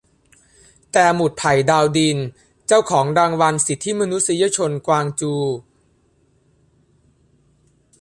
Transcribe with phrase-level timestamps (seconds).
[0.91, 2.17] แต่"หมุดไผ่ ดาวดิน"
[2.67, 5.33] เจ้าของรางวัลสิทธิมนุษยชนกวางจู"